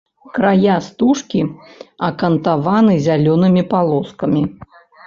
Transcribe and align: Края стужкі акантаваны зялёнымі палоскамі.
Края 0.35 0.77
стужкі 0.85 1.41
акантаваны 2.09 2.99
зялёнымі 3.11 3.67
палоскамі. 3.77 4.43